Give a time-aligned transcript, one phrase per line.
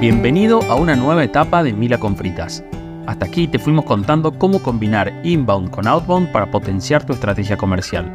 [0.00, 2.64] Bienvenido a una nueva etapa de Mila con Fritas.
[3.06, 8.10] Hasta aquí te fuimos contando cómo combinar inbound con outbound para potenciar tu estrategia comercial.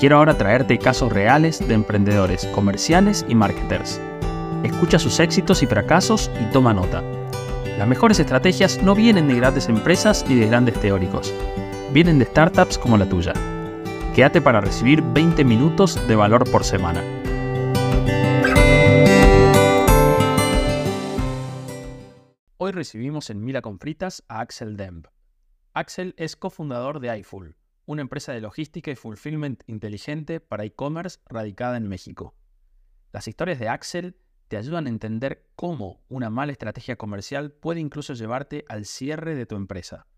[0.00, 4.00] Quiero ahora traerte casos reales de emprendedores, comerciales y marketers.
[4.64, 7.04] Escucha sus éxitos y fracasos y toma nota.
[7.78, 11.32] Las mejores estrategias no vienen de grandes empresas ni de grandes teóricos.
[11.92, 13.32] Vienen de startups como la tuya.
[14.12, 17.00] Quédate para recibir 20 minutos de valor por semana.
[22.66, 25.06] Hoy recibimos en Mila con Fritas a Axel Demb.
[25.72, 31.76] Axel es cofundador de iFull, una empresa de logística y fulfillment inteligente para e-commerce radicada
[31.76, 32.34] en México.
[33.12, 34.16] Las historias de Axel
[34.48, 39.46] te ayudan a entender cómo una mala estrategia comercial puede incluso llevarte al cierre de
[39.46, 40.08] tu empresa.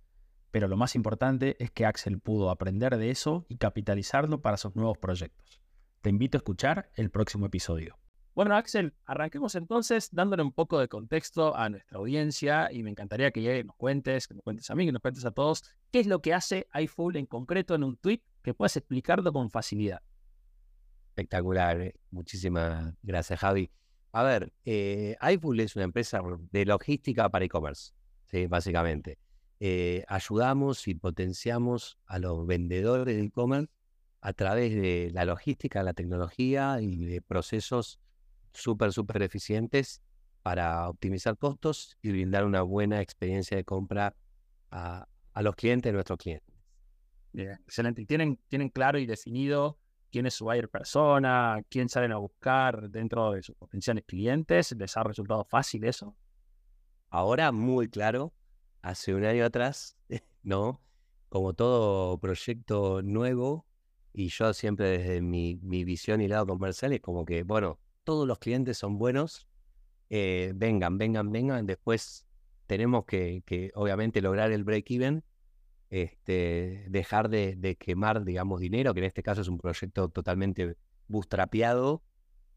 [0.51, 4.74] Pero lo más importante es que Axel pudo aprender de eso y capitalizarlo para sus
[4.74, 5.60] nuevos proyectos.
[6.01, 7.98] Te invito a escuchar el próximo episodio.
[8.38, 13.32] Bueno, Axel, arranquemos entonces dándole un poco de contexto a nuestra audiencia y me encantaría
[13.32, 16.07] que nos cuentes, que nos cuentes a mí, que nos cuentes a todos, qué es
[16.07, 20.02] lo que hace iFull en concreto en un tweet que puedas explicarlo con facilidad.
[21.09, 21.95] Espectacular, eh.
[22.12, 23.73] muchísimas gracias Javi.
[24.12, 26.21] A ver, eh, iFull es una empresa
[26.52, 27.90] de logística para e-commerce,
[28.27, 28.46] ¿sí?
[28.46, 29.18] básicamente.
[29.59, 33.73] Eh, ayudamos y potenciamos a los vendedores de e-commerce
[34.21, 37.99] a través de la logística, la tecnología y de procesos
[38.52, 40.02] súper, súper eficientes
[40.43, 44.15] para optimizar costos y brindar una buena experiencia de compra
[44.71, 45.07] a,
[45.40, 46.52] los clientes de nuestros clientes.
[47.32, 48.02] Bien, excelente.
[48.02, 49.79] ¿Y tienen, tienen claro y definido
[50.10, 54.73] quién es su buyer persona, quién salen a buscar dentro de sus potenciales clientes?
[54.73, 56.16] ¿Les ha resultado fácil eso?
[57.10, 58.33] Ahora muy claro.
[58.83, 59.96] Hace un año atrás,
[60.43, 60.80] ¿no?
[61.29, 63.66] Como todo proyecto nuevo,
[64.12, 67.78] y yo siempre desde mi, mi visión y lado comercial es como que, bueno,
[68.09, 69.47] todos los clientes son buenos,
[70.09, 72.26] eh, vengan, vengan, vengan, después
[72.66, 73.42] tenemos que,
[73.75, 75.22] obviamente lograr el break-even,
[75.91, 82.03] este, dejar de, quemar, digamos, dinero, que en este caso es un proyecto totalmente bootstrapeado,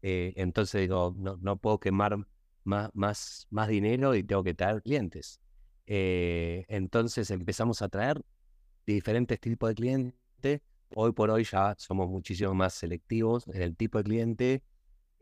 [0.00, 2.16] eh, entonces digo, no, puedo quemar
[2.64, 5.38] más, más, más dinero y tengo que traer clientes.
[5.84, 8.22] Eh, entonces empezamos a traer
[8.86, 10.62] diferentes tipos de clientes.
[10.94, 14.62] Hoy por hoy ya somos muchísimo más selectivos en el tipo de cliente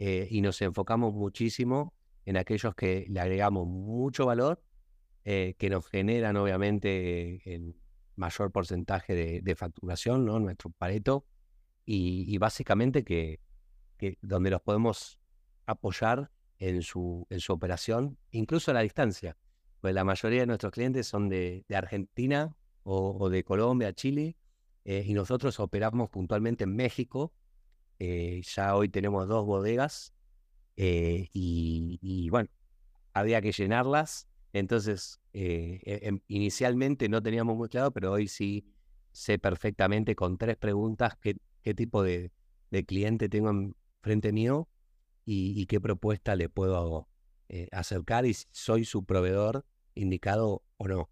[0.02, 1.92] eh, y nos enfocamos muchísimo
[2.24, 4.62] en aquellos que le agregamos mucho valor,
[5.26, 7.76] eh, que nos generan obviamente el
[8.16, 10.40] mayor porcentaje de, facturación, ¿no?
[10.40, 11.26] nuestro pareto,
[11.84, 13.40] y, básicamente que,
[14.22, 15.20] donde los podemos
[15.66, 19.36] apoyar en su, en su operación, incluso a la distancia.
[19.82, 24.38] Pues la mayoría de nuestros clientes son de, de Argentina o, de Colombia, Chile,
[24.86, 27.34] eh, y nosotros operamos puntualmente en México,
[28.00, 30.14] eh, ya hoy tenemos dos bodegas
[30.76, 32.48] eh, y, bueno,
[33.12, 34.26] había que llenarlas.
[34.54, 38.64] Entonces, eh, e, em, inicialmente no teníamos muy claro, pero hoy sí
[39.12, 41.36] sé perfectamente con tres preguntas qué,
[41.74, 42.32] tipo de,
[42.86, 44.66] cliente tengo en frente mío
[45.26, 47.06] y, qué propuesta le puedo
[47.70, 51.10] acercar y soy su proveedor indicado o no.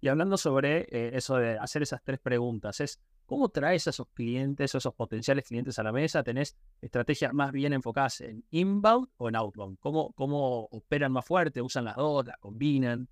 [0.00, 4.74] Y hablando sobre eso de hacer esas tres preguntas, es ¿Cómo traes a esos clientes,
[4.74, 6.22] a esos potenciales clientes a la mesa?
[6.22, 9.78] ¿Tenés estrategias más bien enfocadas en inbound o en outbound?
[9.80, 11.60] ¿Cómo, cómo operan más fuerte?
[11.60, 12.24] ¿Usan las dos?
[12.26, 13.06] ¿Las combinan?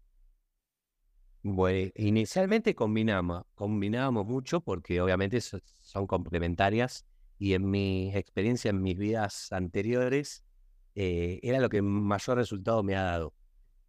[1.42, 7.04] Bueno, inicialmente combinamos, combinábamos mucho porque obviamente son complementarias
[7.38, 10.46] y en mi experiencia, en mis vidas anteriores,
[10.94, 13.34] eh, era lo que mayor resultado me ha dado.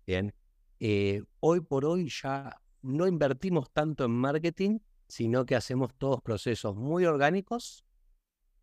[0.05, 6.75] Eh, hoy por hoy ya no invertimos tanto en marketing, sino que hacemos todos procesos
[6.75, 7.85] muy orgánicos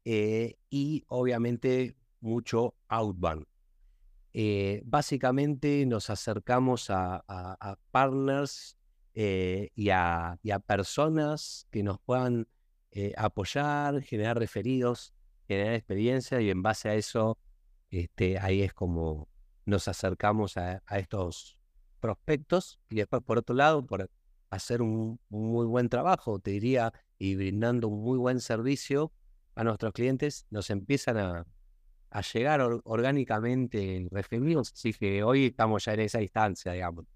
[0.05, 3.47] eh, y obviamente mucho outbound.
[4.33, 7.25] Eh, básicamente nos acercamos a,
[7.91, 8.77] partners
[9.15, 12.49] eh, y, a, personas que nos puedan
[13.17, 15.15] apoyar, generar referidos,
[15.49, 17.39] generar experiencia y en base a eso,
[17.91, 19.29] este, ahí es como
[19.67, 21.59] nos acercamos a, estos
[22.01, 24.11] prospectos y después por otro lado, por,
[24.55, 29.13] hacer un, muy buen trabajo, te diría, y brindando un muy buen servicio
[29.55, 31.47] a nuestros clientes, nos empiezan a,
[32.33, 34.73] llegar orgánicamente referidos.
[34.73, 37.07] Así que hoy estamos ya en esa instancia, digamos.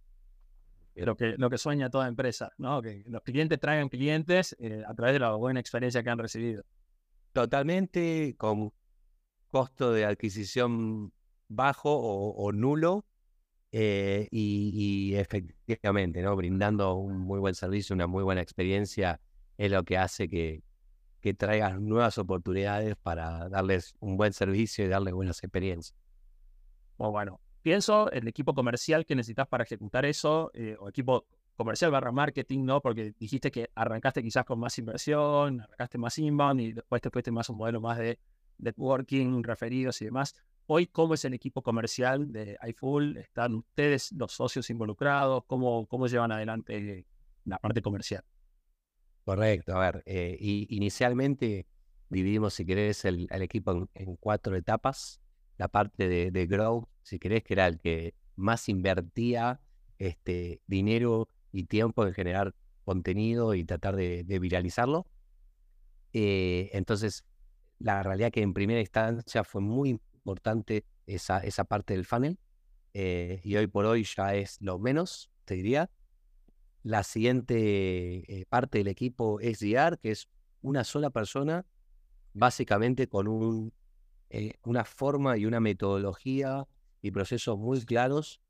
[0.96, 2.82] Lo que, lo que sueña toda empresa, ¿no?
[2.82, 6.64] Que los clientes traigan clientes eh, a través de la buena experiencia que han recibido.
[7.32, 8.72] Totalmente con
[9.52, 11.12] costo de adquisición
[11.46, 13.06] bajo o nulo
[13.72, 16.34] eh, y, efectivamente, ¿no?
[16.36, 19.20] Brindando un muy buen servicio, una muy buena experiencia,
[19.56, 20.62] es lo que hace que,
[21.20, 25.98] que traigan nuevas oportunidades para darles un buen servicio y darles buenas experiencias.
[26.96, 31.26] Oh, bueno, pienso en el equipo comercial que necesitas para ejecutar eso, eh, o equipo
[31.56, 32.80] comercial barra marketing, ¿no?
[32.80, 37.30] Porque dijiste que arrancaste quizás con más inversión, arrancaste más inbound y después te fuiste
[37.30, 38.18] más un modelo más de
[38.58, 40.34] networking, referidos y demás.
[40.70, 43.16] Hoy, ¿cómo es el equipo comercial de iFull?
[43.16, 45.44] ¿Están ustedes, los socios involucrados?
[45.46, 47.06] ¿Cómo, cómo llevan adelante
[47.46, 48.22] la parte comercial?
[49.24, 50.36] Correcto, a ver, eh,
[50.68, 51.66] inicialmente
[52.10, 55.22] dividimos, si querés, el, equipo en, cuatro etapas.
[55.56, 59.62] La parte de, de Grow, si querés, que era el que más invertía
[59.96, 62.54] este, dinero y tiempo en generar
[62.84, 65.06] contenido y tratar de, viralizarlo.
[66.12, 67.24] Eh, entonces,
[67.78, 69.98] la realidad que en primera instancia fue muy
[70.28, 72.38] importante esa, esa parte del funnel
[72.92, 75.90] eh, y hoy por hoy ya es lo menos, te diría.
[76.82, 80.28] La siguiente eh, parte del equipo es GR, que es
[80.60, 81.66] una sola persona,
[82.34, 83.72] básicamente con un,
[84.64, 86.66] una forma y una metodología
[87.00, 88.40] y procesos muy claros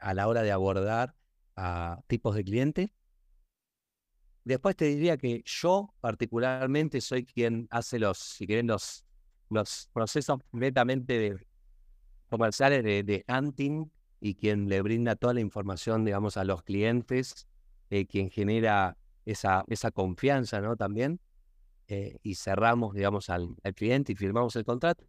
[0.00, 1.14] a la hora de abordar
[1.56, 2.90] a tipos de clientes.
[4.44, 9.05] Después te diría que yo particularmente soy quien hace los, si quieren, los,
[9.50, 11.46] los procesos netamente de,
[12.28, 13.90] comerciales de, hunting
[14.20, 17.46] y quien le brinda toda la información, digamos, a los clientes,
[17.90, 20.76] eh, quien genera esa, esa confianza, ¿no?
[20.76, 21.20] También.
[21.88, 25.04] Eh, y cerramos, digamos, al, al cliente y firmamos el contrato.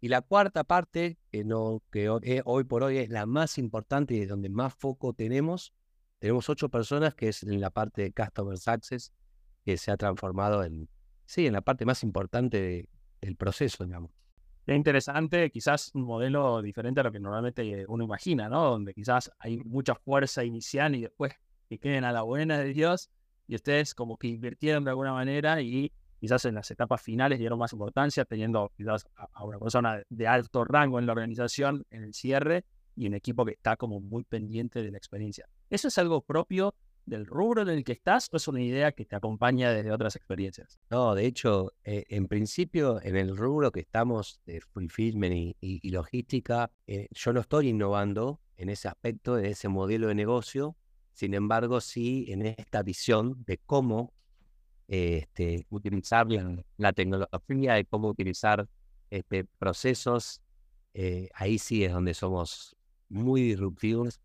[0.00, 4.14] Y la cuarta parte, que, no, que eh, hoy por hoy es la más importante
[4.14, 5.74] y es donde más foco tenemos,
[6.18, 9.12] tenemos ocho personas, que es en la parte de Customer Success,
[9.64, 10.88] que se ha transformado en,
[11.26, 12.88] sí, en la parte más importante
[13.20, 14.10] del proceso, digamos.
[14.66, 18.70] Es interesante, quizás un modelo diferente a lo que normalmente uno imagina, ¿no?
[18.70, 21.32] Donde quizás hay mucha fuerza inicial y después
[21.68, 23.10] que queden a la buena de Dios
[23.48, 27.58] y ustedes como que invirtieron de alguna manera y quizás en las etapas finales dieron
[27.58, 32.14] más importancia, teniendo quizás a, una persona de alto rango en la organización en el
[32.14, 32.64] cierre
[32.94, 35.48] y un equipo que está como muy pendiente de la experiencia.
[35.70, 36.74] ¿Eso es algo propio
[37.10, 40.16] del rubro en el que estás o es una idea que te acompaña desde otras
[40.16, 40.78] experiencias?
[40.90, 46.70] No, de hecho, eh, en principio, en el rubro que estamos de fulfillment y, logística,
[46.86, 50.76] eh, yo no estoy innovando en ese aspecto, en ese modelo de negocio,
[51.12, 54.14] sin embargo, sí en esta visión de cómo
[54.88, 56.26] este, utilizar
[56.76, 58.68] la, tecnología, de cómo utilizar
[59.10, 60.40] este, procesos.
[60.94, 62.76] Eh, ahí sí es donde somos
[63.08, 64.20] muy disruptivos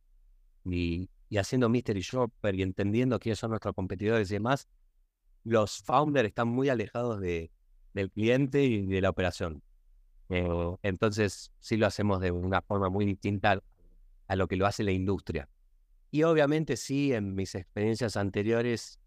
[0.63, 4.67] y, haciendo Mystery Shopper y entendiendo quiénes son nuestros competidores y demás,
[5.43, 7.51] los founders están muy alejados de,
[7.93, 9.63] del cliente y de la operación.
[10.29, 10.47] Eh,
[10.83, 13.61] entonces, sí lo hacemos de una forma muy distinta
[14.27, 15.49] a lo que lo hace la industria.
[16.11, 18.99] Y obviamente sí, en mis experiencias anteriores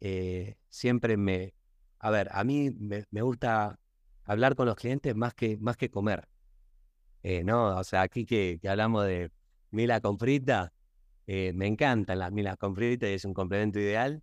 [0.00, 1.54] eh, siempre me...
[1.98, 3.78] A ver, a mí me, gusta
[4.24, 6.28] hablar con los clientes más que, más que comer.
[7.22, 9.30] Eh, no, o sea, aquí que, hablamos de
[9.70, 10.72] mila con frita,
[11.26, 14.22] eh, me encantan las milas con frita y es un complemento ideal,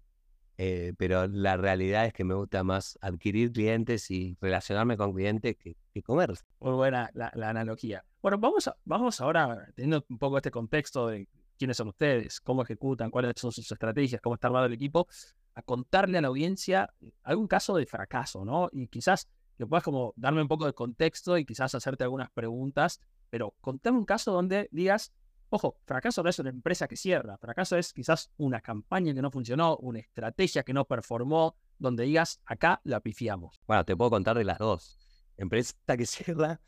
[0.97, 5.75] pero la realidad es que me gusta más adquirir clientes y relacionarme con clientes que,
[6.03, 6.33] comer.
[6.59, 8.05] Muy buena la, analogía.
[8.21, 11.27] Bueno, vamos, vamos ahora, teniendo un poco este contexto de
[11.57, 15.07] quiénes son ustedes, cómo ejecutan, cuáles son sus estrategias, cómo está armado el equipo,
[15.53, 16.93] a contarle a la audiencia
[17.23, 18.69] algún caso de fracaso, ¿no?
[18.71, 19.27] Y quizás
[19.57, 22.99] que puedas como darme un poco de contexto y quizás hacerte algunas preguntas,
[23.29, 25.13] pero contame un caso donde digas,
[25.51, 29.29] ojo, fracaso no es una empresa que cierra, fracaso es quizás una campaña que no
[29.29, 33.61] funcionó, una estrategia que no performó, donde digas, acá la pifiamos.
[33.67, 34.97] Bueno, te puedo contar de las dos.
[35.37, 36.61] Empresa que cierra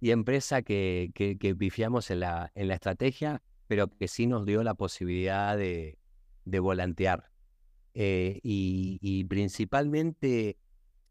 [0.00, 1.12] y empresa que,
[1.58, 5.98] pifiamos en la, estrategia, pero que sí nos dio la posibilidad de,
[6.44, 7.30] de volantear.
[7.94, 10.58] Eh, y, principalmente,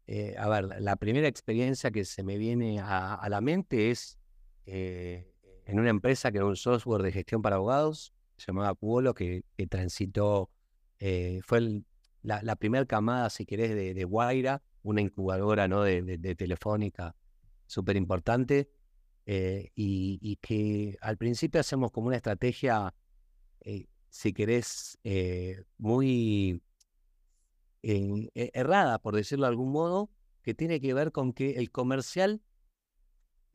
[0.06, 4.18] eh, a ver, la primera experiencia que se me viene a, la mente es
[4.66, 5.33] eh,
[5.64, 9.44] en una empresa que era un software de gestión para abogados, se llamaba Puolo, que,
[9.68, 10.50] transitó,
[11.42, 11.82] fue
[12.22, 15.82] la, primera camada, si querés, de, de Guaira, una incubadora ¿no?
[15.82, 17.14] de, telefónica
[17.66, 18.70] súper importante,
[19.26, 22.94] y, y, que al principio hacemos como una estrategia,
[24.10, 24.98] si querés,
[25.78, 26.60] muy
[27.86, 30.08] eh, errada, por decirlo de algún modo,
[30.40, 32.40] que tiene que ver con que el comercial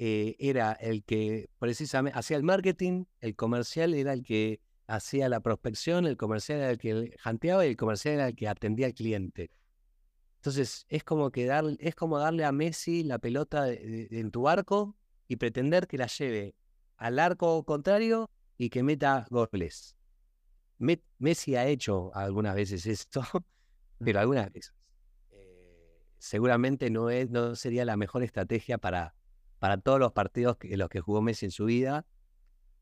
[0.01, 5.41] eh, era el que precisamente hacía el marketing, el comercial era el que hacía la
[5.41, 8.93] prospección, el comercial era el que janteaba y el comercial era el que atendía al
[8.93, 9.51] cliente.
[10.37, 14.95] Entonces, es como, que dar, es como darle a Messi la pelota en tu arco
[15.27, 16.55] y pretender que la lleve
[16.95, 19.97] al arco contrario y que meta goles.
[21.17, 23.21] Messi ha hecho algunas veces esto
[23.99, 24.73] pero algunas veces.
[25.31, 29.13] Eh, seguramente no, es, no sería la mejor estrategia para,
[29.59, 32.05] para todos los partidos en los que jugó Messi en su vida.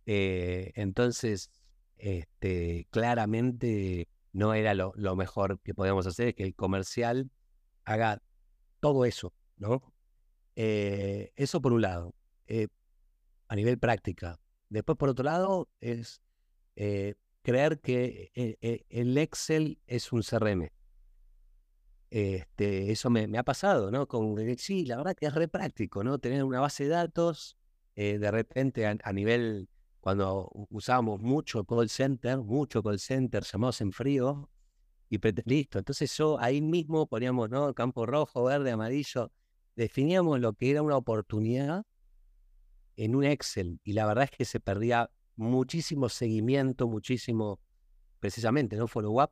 [0.05, 1.51] Eh, entonces,
[1.97, 7.29] este, claramente no era lo, mejor que podíamos hacer, que el comercial
[7.83, 8.21] haga
[8.79, 9.93] todo eso, ¿no?
[10.55, 12.13] Eh, eso por un lado,
[12.45, 12.67] eh,
[13.47, 14.39] a nivel práctica.
[14.69, 16.21] Después, por otro lado, es
[17.41, 18.31] creer que
[18.89, 20.69] el Excel es un CRM.
[22.09, 24.07] Este, eso me, ha pasado, ¿no?
[24.07, 26.19] Con, sí, la verdad que es re práctico, ¿no?
[26.19, 27.57] Tener una base de datos,
[27.95, 29.67] eh, de repente a, nivel,
[29.99, 34.49] cuando usábamos mucho call center, mucho call center, llamados en frío,
[35.09, 35.79] y listo.
[35.79, 37.73] Entonces yo ahí mismo poníamos, ¿no?
[37.73, 39.31] Campo rojo, verde, amarillo,
[39.75, 41.85] definíamos lo que era una oportunidad
[42.95, 47.59] en un Excel, y la verdad es que se perdía muchísimo seguimiento, muchísimo,
[48.19, 48.87] precisamente, ¿no?
[48.87, 49.31] Follow-up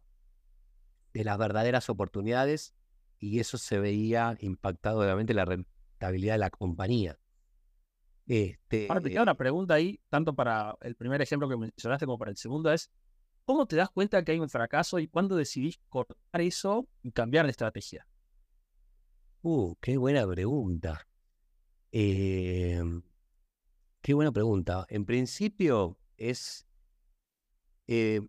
[1.15, 2.75] de las verdaderas oportunidades
[3.19, 7.17] y eso se veía impactado obviamente la rentabilidad de la compañía.
[8.27, 12.17] Este, Ahora te queda una pregunta ahí, tanto para el primer ejemplo que mencionaste como
[12.17, 12.91] para el segundo, es
[13.45, 17.45] ¿cómo te das cuenta que hay un fracaso y cuándo decidís cortar eso y cambiar
[17.45, 18.05] de estrategia?
[19.41, 21.07] Uh, qué buena pregunta.
[21.93, 23.03] Em,
[24.01, 24.85] qué buena pregunta.
[24.89, 26.67] En principio es,
[27.87, 28.19] eh,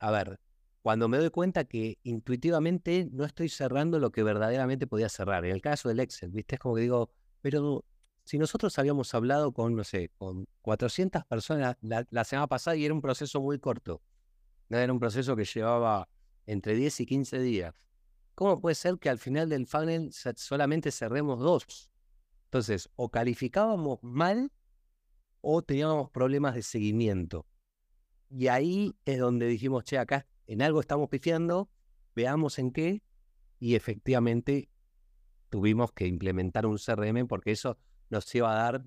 [0.00, 0.38] a ver,
[0.84, 5.46] cuando me doy cuenta que intuitivamente no estoy cerrando lo que verdaderamente podía cerrar.
[5.46, 6.56] En el caso del Excel, ¿viste?
[6.56, 7.08] Es como que digo,
[7.40, 7.86] pero
[8.24, 12.92] si nosotros habíamos hablado con, no sé, con 400 personas la, semana pasada y era
[12.92, 14.02] un proceso muy corto,
[14.68, 14.76] ¿no?
[14.76, 16.06] era un proceso que llevaba
[16.44, 17.74] entre 10 y 15 días,
[18.34, 21.90] ¿cómo puede ser que al final del funnel solamente cerremos dos?
[22.48, 24.52] Entonces, o calificábamos mal
[25.40, 27.46] o teníamos problemas de seguimiento.
[28.28, 31.70] Y ahí es donde dijimos, che, acá en algo estamos pifiando,
[32.14, 33.02] veamos en qué,
[33.58, 34.68] y efectivamente
[35.48, 37.78] tuvimos que implementar un CRM porque eso
[38.10, 38.84] nos iba a dar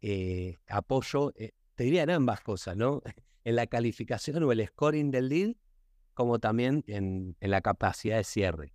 [0.00, 3.02] eh, apoyo, eh, te diría en ambas cosas, ¿no?
[3.44, 5.54] En la calificación o el scoring del lead,
[6.14, 8.74] como también en, la capacidad de cierre.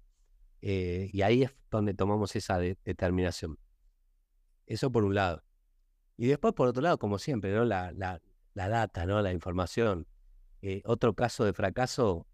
[0.61, 3.59] Eh, y ahí es donde tomamos esa determinación.
[4.65, 5.43] Eso por un lado.
[6.15, 7.53] Y después, por otro lado, como siempre.
[7.65, 8.21] La, la,
[8.53, 9.21] la data, ¿no?
[9.21, 10.07] La información.
[10.61, 12.27] Eh, otro caso de fracaso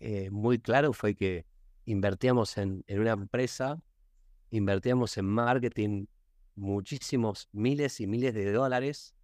[0.00, 1.46] eh, muy claro fue que
[1.86, 3.82] invertíamos en, una empresa,
[4.50, 6.06] invertíamos en marketing
[6.54, 9.14] muchísimos miles y miles de dólares,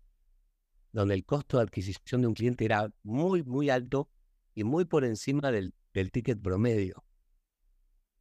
[0.93, 4.09] donde el costo de adquisición de un cliente era muy, muy alto
[4.55, 7.05] y muy por encima del, del ticket promedio,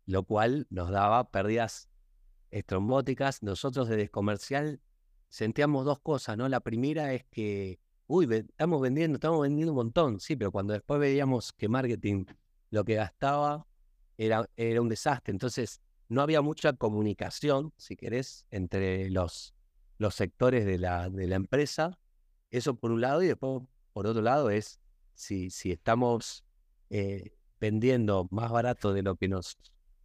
[0.05, 1.87] lo cual nos daba pérdidas
[2.49, 3.41] estrombóticas.
[3.43, 4.81] Nosotros desde comercial
[5.29, 6.49] sentíamos dos cosas, ¿no?
[6.49, 10.99] La primera es que uy, estamos vendiendo, estamos vendiendo un montón, sí, pero cuando después
[10.99, 12.25] veíamos que marketing
[12.69, 13.65] lo que gastaba
[14.17, 19.53] era, era un desastre, entonces no había mucha comunicación, si querés, entre los,
[19.97, 21.97] los sectores de la, de la empresa,
[22.51, 24.79] eso por un lado, y después por otro lado es
[25.15, 26.43] si, si estamos
[26.89, 29.57] eh, vendiendo más barato de lo que nos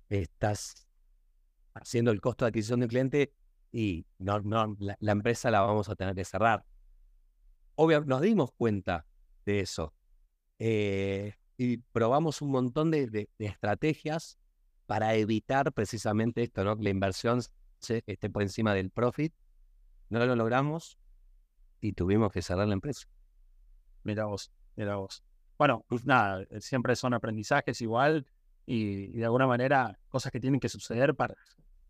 [0.09, 0.87] estás
[1.75, 3.33] haciendo el costo de adquisición del cliente,
[3.71, 6.64] y no, no, la empresa la vamos a tener que cerrar
[7.78, 9.06] obviamente nos dimos cuenta
[9.47, 9.94] de eso.
[10.58, 14.38] Eh, y probamos un montón de, estrategias
[14.87, 16.76] para evitar precisamente esto, ¿no?
[16.76, 17.40] Que la inversión
[17.80, 19.32] esté por encima del profit.
[20.11, 20.99] No lo logramos
[21.80, 23.06] y tuvimos que cerrar la empresa.
[24.02, 25.23] Mira vos, mira vos.
[25.56, 28.26] Bueno, pues nada, eh, siempre son aprendizajes igual
[28.66, 31.37] y, de alguna manera cosas que tienen que suceder para,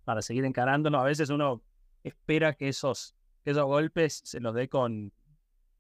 [0.04, 0.98] para seguir encarándolo.
[0.98, 1.62] A veces uno
[2.02, 5.12] espera que esos, que esos golpes se los dé con,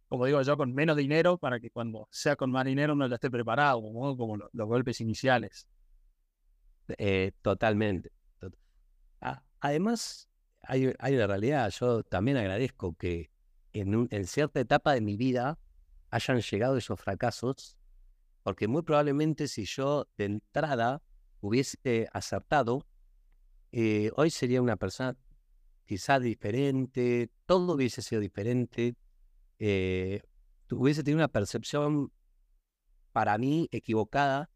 [0.08, 3.16] como digo yo, con menos dinero para que cuando sea con más dinero no ya
[3.16, 5.68] esté preparado, como los, golpes iniciales.
[6.96, 8.10] Eh, totalmente.
[9.60, 10.28] además,
[10.62, 13.30] hay, hay, una realidad, yo también agradezco que
[13.72, 15.58] en, en cierta etapa de mi vida
[16.10, 17.76] hayan llegado esos fracasos,
[18.42, 21.02] porque muy probablemente si yo de entrada
[21.40, 22.86] hubiese acertado,
[23.72, 25.16] eh, hoy sería una persona
[25.84, 28.94] quizás diferente, todo hubiese sido diferente,
[29.58, 30.22] eh,
[30.70, 32.12] hubiese tenido una percepción
[33.12, 34.50] para mí equivocada,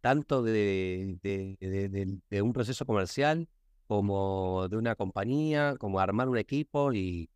[0.00, 1.18] tanto de,
[2.42, 3.48] un proceso comercial
[3.86, 7.30] como de una compañía, como armar un equipo y,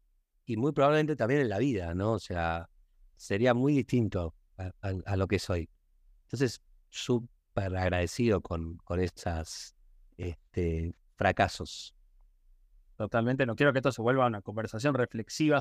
[0.46, 2.12] y muy probablemente también en la vida, ¿no?
[2.12, 2.68] O sea,
[3.16, 4.34] sería muy distinto
[4.80, 5.68] a, lo que soy.
[6.24, 9.74] Entonces, súper agradecido con, con esas
[10.16, 11.94] este, fracasos.
[12.96, 15.60] Totalmente, no quiero que esto se vuelva una conversación reflexiva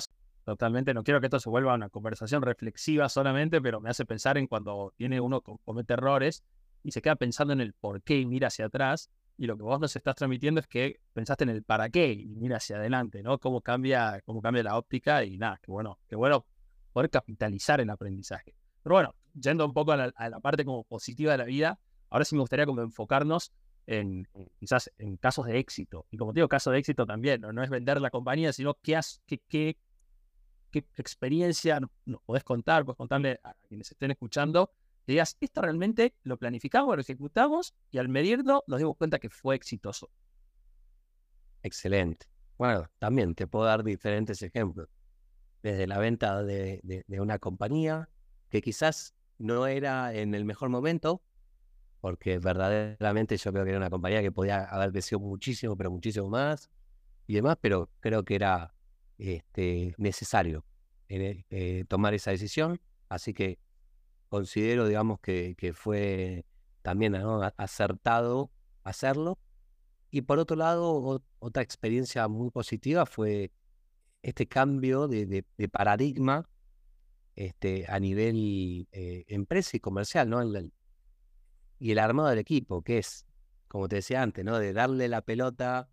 [0.50, 4.36] Totalmente, no quiero que esto se vuelva una conversación reflexiva solamente, pero me hace pensar
[4.40, 6.44] en cuando tiene uno comete errores
[6.82, 9.12] y se queda pensando en el por qué y mira hacia atrás.
[9.38, 12.36] y lo que vos nos estás transmitiendo es que pensaste en el para qué y
[12.36, 13.38] mira hacia adelante, ¿no?
[13.38, 16.48] Cómo cambia, cómo cambia la óptica y nada, qué bueno, qué bueno
[16.94, 18.56] poder capitalizar el aprendizaje.
[18.82, 21.80] Pero bueno, yendo un poco a la, parte como positiva de la vida,
[22.10, 23.52] ahora sí me gustaría como enfocarnos
[23.86, 24.28] en
[24.60, 26.08] quizás en casos de éxito.
[26.10, 29.00] Y como te digo, caso de éxito también, no, es vender la compañía, sino qué,
[29.28, 29.78] qué, qué,
[30.70, 34.72] qué experiencia nos, podés contar, podés contarle a quienes estén escuchando
[35.10, 39.56] digas, esto realmente lo planificamos, lo ejecutamos y al medirlo nos dimos cuenta que fue
[39.56, 40.10] exitoso.
[41.64, 42.28] Excelente.
[42.58, 44.88] Bueno, también te puedo dar diferentes ejemplos.
[45.62, 48.10] Desde la venta de, una compañía
[48.50, 51.22] que quizás no era en el mejor momento,
[52.02, 56.30] porque verdaderamente yo creo que era una compañía que podía haber crecido muchísimo, pero muchísimo
[56.30, 56.70] más
[57.28, 58.74] y demás, pero creo que era
[59.20, 60.66] este, necesario
[61.10, 62.80] eh, eh, tomar esa decisión.
[63.10, 63.60] Así que
[64.30, 66.46] considero, digamos, que, que fue
[66.82, 67.16] también
[67.58, 68.52] acertado
[68.84, 69.38] hacerlo.
[70.12, 73.52] Y por otro lado, otra experiencia muy positiva fue
[74.24, 76.50] este cambio de, paradigma
[77.36, 80.42] este, a nivel eh, empresa y comercial, ¿no?
[81.82, 83.26] y el armado del equipo, que es,
[83.68, 84.60] como te decía antes, ¿no?
[84.60, 85.90] De darle la pelota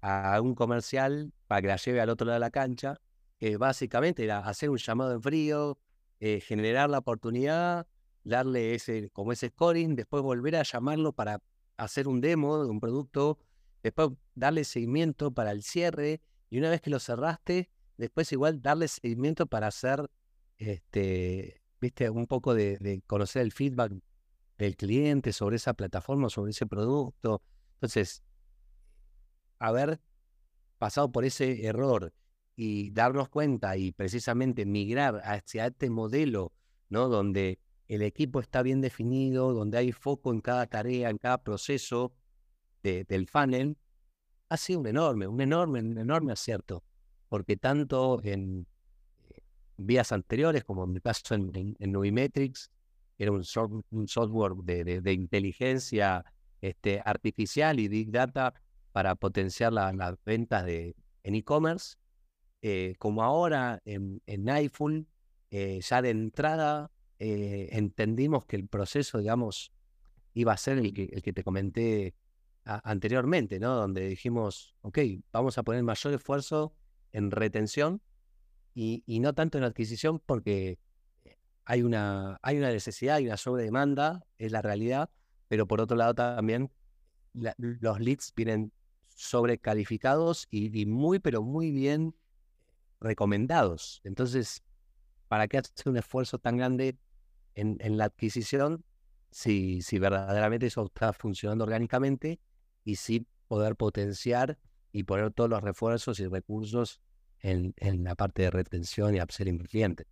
[0.00, 3.00] a un comercial para que la lleve al otro lado de la cancha,
[3.38, 5.78] que básicamente era hacer un llamado en frío,
[6.20, 7.88] eh, generar la oportunidad,
[8.22, 11.42] darle ese, como ese scoring, después volver a llamarlo para
[11.76, 13.38] hacer un demo de un producto,
[13.82, 18.88] después darle seguimiento para el cierre, y una vez que lo cerraste, después igual darle
[18.88, 20.10] seguimiento para hacer,
[20.58, 23.92] este, viste, un poco de, conocer el feedback
[24.58, 27.42] del cliente sobre esa plataforma, sobre ese producto.
[27.74, 28.22] Entonces,
[29.58, 30.00] haber
[30.78, 32.12] pasado por ese error
[32.56, 36.52] y darnos cuenta y precisamente migrar hacia este modelo,
[36.88, 37.08] ¿no?
[37.08, 42.12] Donde el equipo está bien definido, donde hay foco en cada tarea, en cada proceso
[42.82, 43.76] del funnel,
[44.48, 46.82] ha sido un enorme, un enorme, un enorme acierto,
[47.28, 48.66] porque tanto en
[49.28, 49.42] eh,
[49.76, 52.70] vías anteriores, como en mi caso en, en, Nubimetrics,
[53.18, 56.24] era un, software de, inteligencia
[56.60, 58.54] este, artificial y big data
[58.98, 61.98] para potenciar las ventas de, en e-commerce,
[62.62, 65.06] eh, como ahora en, en iPhone,
[65.52, 69.70] eh, ya de entrada eh, entendimos que el proceso, digamos,
[70.34, 72.16] iba a ser el que, el que te comenté
[72.64, 73.76] anteriormente, ¿no?
[73.76, 74.98] Donde dijimos, ok,
[75.30, 76.74] vamos a poner mayor esfuerzo
[77.12, 78.02] en retención
[78.74, 80.80] y, no tanto en adquisición porque
[81.64, 85.08] hay una, hay una necesidad, hay una sobredemanda, es la realidad,
[85.46, 86.72] pero por otro lado también
[87.32, 88.72] los leads vienen
[89.18, 92.14] sobrecalificados y, y muy, pero muy bien
[93.00, 94.00] recomendados.
[94.04, 94.62] Entonces,
[95.26, 96.96] ¿para qué hacer un esfuerzo tan grande
[97.56, 98.84] en, en la adquisición
[99.32, 102.38] si, si verdaderamente eso está funcionando orgánicamente
[102.84, 104.56] y si poder potenciar
[104.92, 107.00] y poner todos los refuerzos y recursos
[107.40, 110.06] en, en la parte de retención y upselling cliente?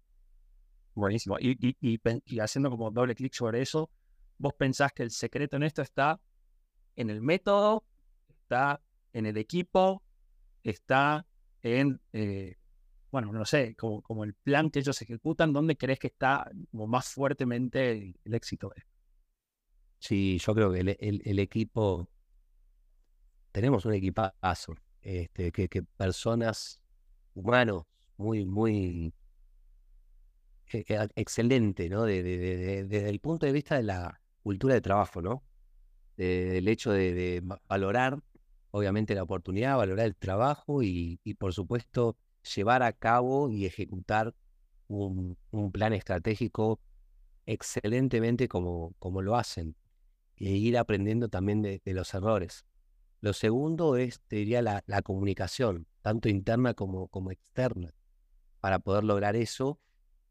[0.95, 1.39] Buenísimo.
[1.39, 3.89] Y, y, y, haciendo como doble clic sobre eso,
[4.37, 6.21] vos pensás que el secreto en esto está
[6.97, 7.85] en el método,
[8.29, 8.81] está
[9.17, 10.03] en el equipo,
[10.63, 11.27] está
[11.63, 12.57] en eh,
[13.11, 16.87] bueno, no sé, como, como el plan que ellos ejecutan, ¿dónde crees que está como
[16.87, 18.71] más fuertemente el, éxito?
[19.99, 22.11] Sí, yo creo que el, equipo,
[23.53, 26.83] tenemos un equipazo, este, que, que personas,
[27.35, 27.85] humanos,
[28.19, 29.15] muy, muy
[30.73, 32.05] e, e, excelente, ¿no?
[32.05, 35.43] desde el punto de vista de la cultura de trabajo, ¿no?
[36.17, 38.23] del hecho de, valorar,
[38.71, 42.17] obviamente, la oportunidad, valorar el trabajo y, y por supuesto,
[42.55, 44.35] llevar a cabo y ejecutar
[44.89, 45.37] un,
[45.73, 46.81] plan estratégico
[47.47, 49.77] excelentemente como, como lo hacen
[50.37, 52.67] e ir aprendiendo también de, los errores.
[53.21, 57.95] Lo segundo es, te diría, la, comunicación, tanto interna como, como externa,
[58.61, 59.81] para poder lograr eso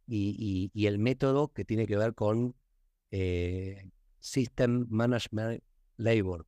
[0.08, 2.56] y, el método que tiene que ver con
[3.12, 5.63] eh, System Management
[5.98, 6.45] Labor.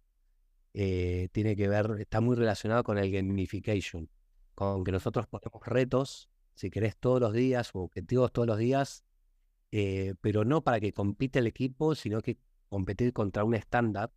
[0.73, 4.09] Eh, tiene que ver, está muy relacionado con el gamification
[4.57, 9.03] con que nosotros ponemos retos, si querés, todos los días o objetivos todos los días,
[9.71, 14.11] eh, pero no para que compite el equipo, sino que competir contra un estándar.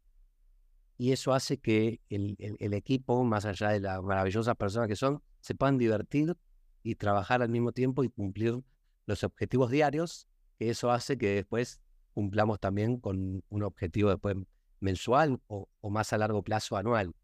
[0.97, 5.23] Y eso hace que el, el, equipo, más allá de las maravillosas personas que son,
[5.41, 6.35] se puedan divertir
[6.83, 8.63] y trabajar al mismo tiempo y cumplir
[9.05, 10.27] los objetivos diarios,
[10.59, 11.83] que eso hace que después
[12.15, 14.37] cumplamos también con un objetivo después
[14.81, 17.15] mensual o, más a largo plazo anual.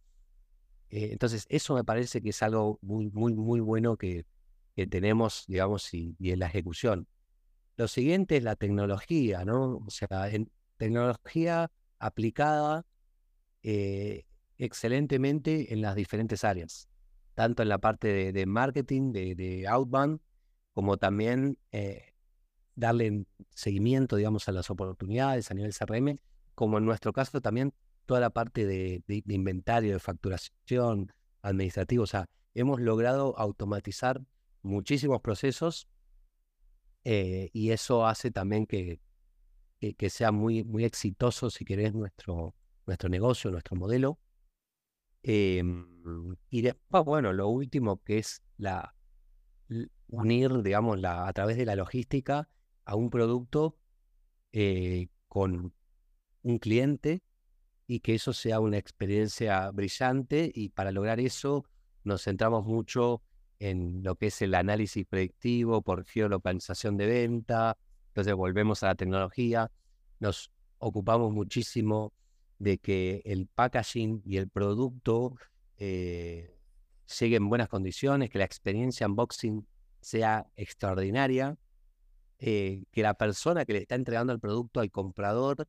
[0.90, 4.24] Eh, entonces, eso me parece que es algo muy, muy, muy bueno que,
[4.76, 7.08] que tenemos, digamos, y, en la ejecución.
[7.76, 9.78] Lo siguiente es la tecnología, ¿no?
[9.78, 10.30] O sea,
[10.76, 12.84] tecnología aplicada,
[13.62, 14.26] eh,
[14.58, 16.88] excelentemente en las diferentes áreas,
[17.34, 20.20] tanto en la parte de, marketing, de, outbound,
[20.74, 22.12] como también eh,
[22.74, 26.18] darle seguimiento, digamos, a las oportunidades a nivel CRM,
[26.56, 27.72] como en nuestro caso también
[28.06, 32.04] toda la parte de, inventario, de facturación, administrativo.
[32.04, 34.22] O sea, hemos logrado automatizar
[34.62, 35.86] muchísimos procesos
[37.04, 39.00] eh, y eso hace también que,
[40.08, 42.54] sea muy, muy exitoso, si querés, nuestro,
[42.86, 44.18] nuestro negocio, nuestro modelo.
[45.22, 48.94] Em, y después, bueno, lo último que es la
[50.08, 52.48] unir, digamos, a través de la logística
[52.84, 53.76] a un producto
[54.52, 55.74] eh, con
[56.46, 57.22] un cliente
[57.88, 61.64] y que eso sea una experiencia brillante y para lograr eso
[62.04, 63.22] nos centramos mucho
[63.58, 67.76] en lo que es el análisis predictivo por geolocalización de venta,
[68.08, 69.70] entonces volvemos a la tecnología,
[70.20, 72.12] nos ocupamos muchísimo
[72.58, 75.34] de que el packaging y el producto
[75.78, 76.56] eh,
[77.18, 79.66] llegue en buenas condiciones, que la experiencia unboxing
[80.00, 81.56] sea extraordinaria,
[82.38, 85.66] eh, que la persona que le está entregando el producto al comprador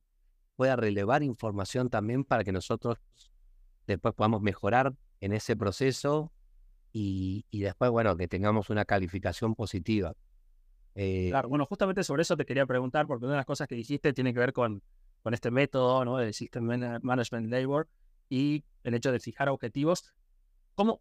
[0.58, 2.98] pueda relevar información también para que nosotros
[3.86, 6.32] después podamos mejorar en ese proceso
[6.92, 10.16] y, después, bueno, que tengamos una calificación positiva.
[10.96, 13.76] Eh, claro, bueno, justamente sobre eso te quería preguntar, porque una de las cosas que
[13.76, 14.82] dijiste tiene que ver con,
[15.22, 16.16] con este método, ¿no?
[16.16, 16.64] Del System
[17.02, 17.88] Management Labor
[18.28, 20.12] y el hecho de fijar objetivos.
[20.74, 21.00] ¿Cómo,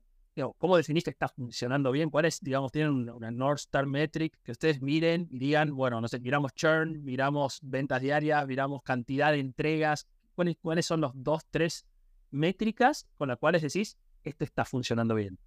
[0.58, 2.10] ¿Cómo definís que está funcionando bien?
[2.10, 6.20] ¿Cuáles, digamos, tienen una, North Star Metric que ustedes miren y digan, bueno, no sé,
[6.20, 10.08] miramos churn, miramos ventas diarias, miramos cantidad de entregas?
[10.36, 11.86] ¿Cuáles, cuáles son los dos, tres
[12.30, 15.40] métricas con las cuales decís, esto está funcionando bien?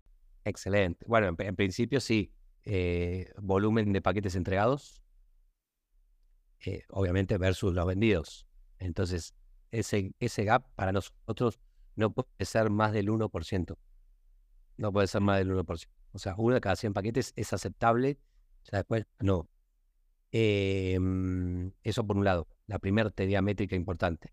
[0.45, 1.05] Excelente.
[1.07, 2.33] Bueno, en, principio sí,
[2.65, 5.03] eh, volumen de paquetes entregados,
[6.65, 8.47] eh, obviamente versus los vendidos.
[8.79, 9.35] Entonces,
[9.71, 11.61] ese, ese gap para nosotros
[11.95, 13.77] no puede ser más del 1%.
[14.81, 15.89] No puede ser más del 1%.
[16.13, 18.19] O sea, uno de cada 100 paquetes es aceptable,
[18.63, 19.47] sea, después no.
[20.33, 24.33] Em, eso por un lado, la primera teoría métrica importante.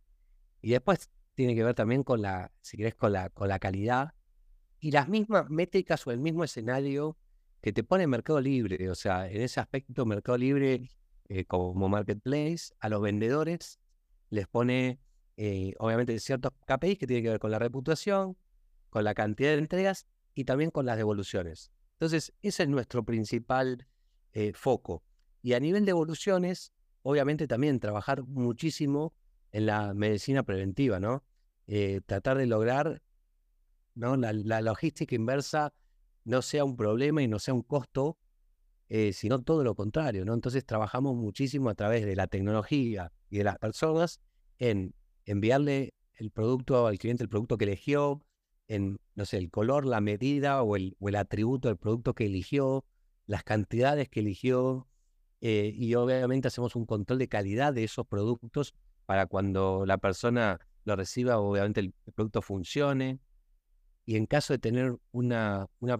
[0.61, 4.13] Y después tiene que ver también con la, si querés, con la, con la calidad
[4.79, 7.17] y las mismas métricas o el mismo escenario
[7.59, 8.89] que te pone Mercado Libre.
[8.89, 10.89] O sea, en ese aspecto, Mercado Libre
[11.27, 13.81] eh, como marketplace, a los vendedores
[14.29, 15.01] les pone,
[15.35, 18.37] eh, obviamente, ciertos KPIs que tienen que ver con la reputación,
[18.89, 21.71] con la cantidad de entregas y también con las devoluciones.
[21.93, 23.87] Entonces, ese es nuestro principal
[24.33, 25.03] eh, foco.
[25.41, 29.15] Y a nivel de evoluciones, obviamente también trabajar muchísimo
[29.51, 31.23] en la medicina preventiva, ¿no?
[31.65, 33.01] Eh, tratar de lograr
[33.95, 34.15] ¿no?
[34.15, 35.73] La, logística inversa
[36.23, 38.19] no sea un problema y no sea un costo,
[38.89, 40.35] eh, sino todo lo contrario, ¿no?
[40.35, 44.21] Entonces trabajamos muchísimo a través de la tecnología y de las personas
[44.59, 44.93] en
[45.25, 48.21] enviarle el producto al cliente, el producto que eligió,
[48.67, 52.25] en, no sé, el color, la medida o el, o el atributo del producto que
[52.25, 52.85] eligió,
[53.25, 54.87] las cantidades que eligió,
[55.41, 58.73] eh, y obviamente hacemos un control de calidad de esos productos
[59.05, 63.19] para cuando la persona lo reciba, obviamente el, producto funcione.
[64.05, 65.99] Y en caso de tener una, una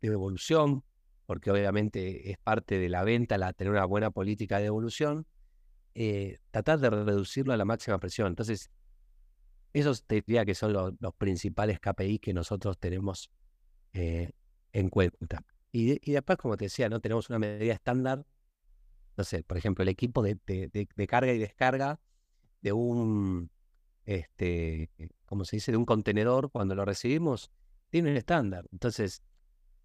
[0.00, 0.82] devolución,
[1.26, 5.26] porque obviamente es parte de la venta la, tener una buena política de devolución,
[5.94, 8.28] eh, tratar de reducirlo a la máxima presión.
[8.28, 8.70] Entonces,
[9.72, 13.30] esos te diría que son los, principales KPI que nosotros tenemos
[13.92, 14.30] eh,
[14.72, 15.44] en cuenta.
[15.72, 18.26] Y, después, como te decía, no tenemos una medida estándar.
[19.16, 20.38] No sé, por ejemplo, el equipo de,
[21.08, 22.00] carga y descarga
[22.62, 23.50] de un,
[24.04, 24.90] este,
[25.44, 27.50] se dice, de un contenedor, cuando lo recibimos,
[27.90, 28.66] tiene un estándar.
[28.72, 29.22] Entonces,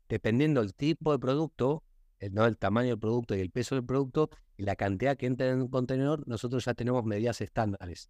[0.09, 1.83] dependiendo del tipo de producto,
[2.19, 2.45] el, ¿no?
[2.45, 5.61] el tamaño del producto y el peso del producto y la cantidad que entra en
[5.61, 8.09] un contenedor, nosotros ya tenemos medidas estándares.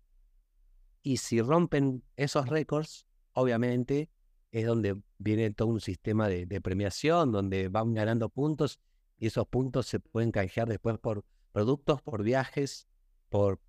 [1.06, 4.10] Y si rompen esos récords, obviamente
[4.50, 8.80] es donde viene todo un sistema de, premiación, donde van ganando puntos
[9.20, 12.88] y esos puntos se pueden canjear después por productos, por viajes,
[13.30, 13.60] por,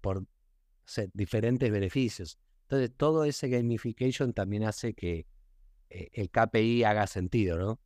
[1.12, 2.38] diferentes beneficios.
[2.62, 5.26] Entonces, todo ese gamification también hace que
[5.90, 7.78] eh, el KPI haga sentido, ¿no?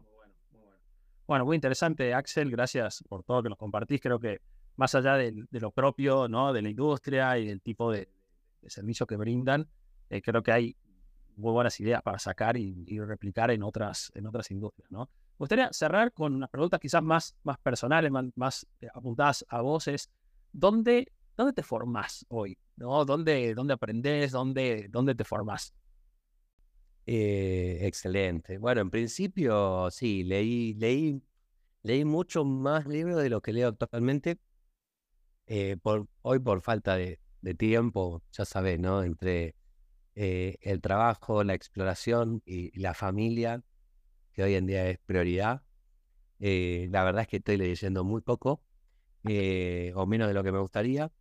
[0.00, 0.62] muy bueno, muy.
[1.26, 2.50] Bueno, muy interesante, Axel.
[2.50, 4.00] Gracias por todo que nos compartís.
[4.00, 4.40] Creo que
[4.76, 6.54] más allá de, de, lo propio, ¿no?
[6.54, 8.08] De la industria y del tipo de,
[8.62, 9.68] de servicio que brindan,
[10.08, 10.76] eh, creo que hay
[11.36, 14.90] muy buenas ideas para sacar y, replicar en otras, en otras industrias.
[14.90, 15.10] ¿no?
[15.32, 20.10] Me gustaría cerrar con unas preguntas quizás más, más personales, más, eh, apuntadas a voces.
[20.52, 22.58] ¿Dónde, ¿Dónde te formás hoy?
[22.76, 23.04] ¿no?
[23.04, 24.32] ¿Dónde, dónde aprendes?
[24.32, 25.74] ¿Dónde, dónde te formás?
[27.06, 28.58] Eh, excelente.
[28.58, 31.20] Bueno, en principio sí, leí, leí,
[31.82, 34.38] leí mucho más libros de lo que leo actualmente.
[36.22, 39.02] hoy por falta de, de tiempo, ya sabes, ¿no?
[39.02, 39.56] Entre
[40.14, 43.62] eh, el trabajo, la exploración y, la familia,
[44.32, 45.62] que hoy en día es prioridad.
[46.40, 48.62] Eh, la verdad es que estoy leyendo muy poco,
[49.28, 51.12] eh, o menos de lo que me gustaría,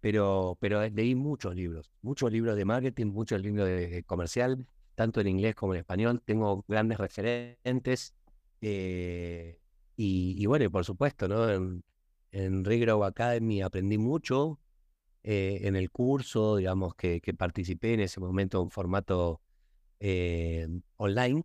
[0.00, 5.28] pero, pero leí muchos libros, muchos libros de marketing, muchos libros de, comercial, tanto en
[5.28, 6.22] inglés como en español.
[6.24, 8.14] Tengo grandes referentes.
[9.96, 11.50] y, bueno, y por supuesto, ¿no?
[11.50, 11.84] En,
[12.32, 14.60] en Regrow Academy aprendí mucho,
[15.22, 19.40] eh, en el curso, digamos, que, participé en ese momento en formato
[20.00, 21.44] eh, online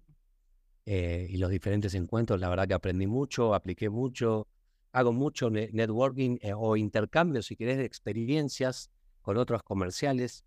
[0.86, 4.47] eh, y los diferentes encuentros, la verdad que aprendí mucho, apliqué mucho,
[4.91, 10.45] hago mucho networking o intercambio, si querés, de experiencias con otros comerciales.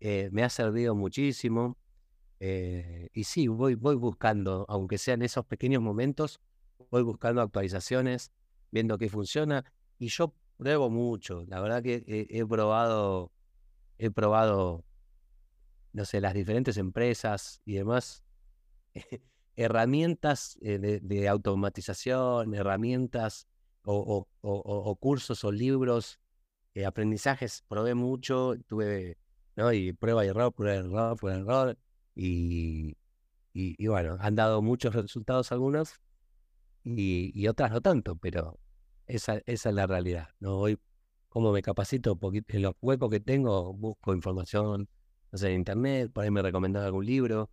[0.00, 1.76] me ha servido muchísimo.
[2.40, 6.40] y sí, voy, voy buscando, aunque sean esos pequeños momentos,
[6.90, 8.32] voy buscando actualizaciones,
[8.72, 9.64] viendo qué funciona.
[9.98, 11.44] Y yo Pruebo mucho.
[11.48, 13.32] La verdad que he, probado,
[13.98, 14.84] he probado,
[15.92, 18.24] no sé, las diferentes empresas y demás.
[19.56, 23.48] herramientas eh, de, automatización, herramientas
[23.84, 24.26] o,
[25.00, 26.20] cursos o libros,
[26.74, 29.18] eh, aprendizajes, probé mucho, tuve,
[29.56, 29.72] ¿no?
[29.72, 31.78] Y prueba y error, prueba y error, prueba y error.
[33.54, 35.94] Y, bueno, han dado muchos resultados algunos
[36.84, 38.58] y otras no tanto, pero
[39.06, 40.28] esa, es la realidad.
[40.40, 40.58] ¿no?
[40.58, 40.78] Hoy,
[41.28, 44.88] como me capacito en los huecos que tengo, busco información
[45.32, 47.50] no sé, en internet, por ahí me recomendan algún libro,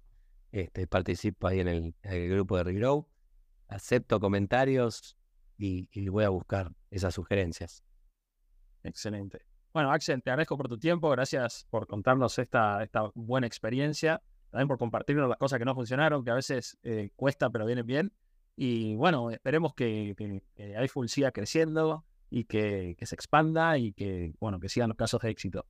[0.52, 3.08] este, participo ahí en el, grupo de Regrow,
[3.68, 5.18] acepto comentarios
[5.58, 7.84] y, voy a buscar esas sugerencias.
[8.84, 9.46] Excelente.
[9.74, 14.68] Bueno, Axel, te agradezco por tu tiempo, gracias por contarnos esta, esta buena experiencia, también
[14.68, 18.13] por compartirnos las cosas que no funcionaron, que a veces eh, cuesta pero vienen bien.
[18.56, 20.13] Y bueno, esperemos que,
[20.56, 25.22] que, iPhone siga creciendo y que, se expanda y que, bueno, que sigan los casos
[25.22, 25.66] de éxito.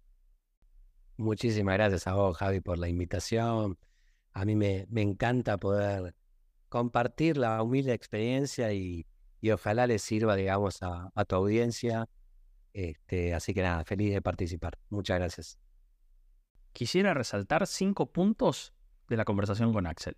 [1.18, 3.78] Muchísimas gracias a vos, Javi, por la invitación.
[4.34, 6.16] A mí me, me encanta poder
[6.70, 9.06] compartir la humilde experiencia y,
[9.40, 12.10] y ojalá les sirva, digamos, a, a, tu audiencia.
[12.74, 14.78] Este, así que nada, feliz de participar.
[14.90, 15.60] Muchas gracias.
[16.74, 18.74] Quisiera resaltar cinco puntos
[19.08, 20.18] de la conversación con Axel.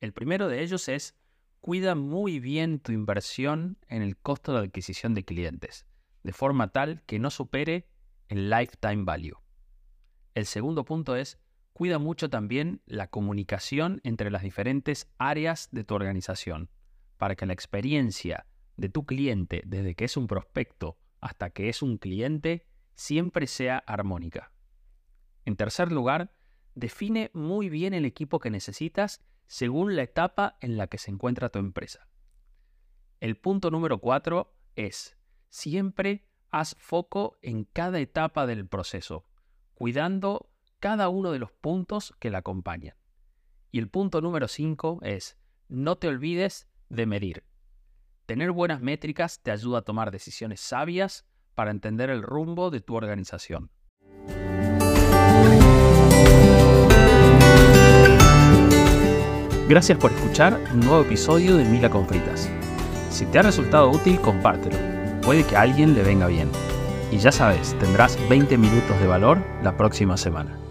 [0.00, 1.14] El primero de ellos es
[1.64, 5.86] cuida muy bien tu inversión en el costo de adquisición de clientes,
[6.22, 7.88] de forma tal que no supere
[8.28, 9.38] el lifetime value.
[10.34, 11.38] El segundo punto es,
[11.72, 16.68] cuida mucho también la comunicación entre las diferentes áreas de tu organización,
[17.16, 18.44] para que la experiencia
[18.76, 23.78] de tu cliente, desde que es un prospecto hasta que es un cliente, siempre sea
[23.78, 24.52] armónica.
[25.46, 26.30] En tercer lugar,
[26.74, 31.48] define muy bien el equipo que necesitas según la etapa en la que se encuentra
[31.48, 32.08] tu empresa.
[33.20, 35.16] El punto número cuatro es,
[35.48, 39.24] siempre haz foco en cada etapa del proceso,
[39.74, 42.96] cuidando cada uno de los puntos que la acompañan.
[43.70, 47.44] Y el punto número cinco es, no te olvides de medir.
[48.26, 52.94] Tener buenas métricas te ayuda a tomar decisiones sabias para entender el rumbo de tu
[52.94, 53.70] organización.
[59.66, 62.50] Gracias por escuchar un nuevo episodio de Mila con Fritas.
[63.08, 64.76] Si te ha resultado útil, compártelo.
[65.22, 66.50] Puede que a alguien le venga bien.
[67.10, 70.63] Y ya sabes, tendrás 20 minutos de valor la próxima semana.